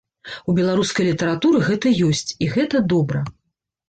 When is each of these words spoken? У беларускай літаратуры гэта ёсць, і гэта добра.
У 0.51 0.53
беларускай 0.59 1.05
літаратуры 1.09 1.59
гэта 1.67 1.91
ёсць, 2.07 2.29
і 2.47 2.47
гэта 2.55 2.81
добра. 2.95 3.21